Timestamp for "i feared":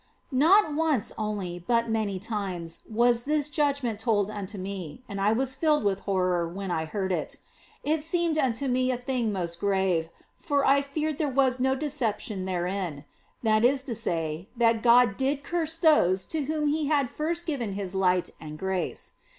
10.65-11.19